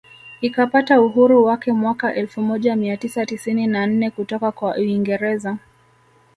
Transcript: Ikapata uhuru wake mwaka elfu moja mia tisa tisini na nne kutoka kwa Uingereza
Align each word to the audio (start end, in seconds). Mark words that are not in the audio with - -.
Ikapata 0.41 1.01
uhuru 1.01 1.45
wake 1.45 1.73
mwaka 1.73 2.13
elfu 2.15 2.41
moja 2.41 2.75
mia 2.75 2.97
tisa 2.97 3.25
tisini 3.25 3.67
na 3.67 3.87
nne 3.87 4.11
kutoka 4.11 4.51
kwa 4.51 4.75
Uingereza 4.77 5.57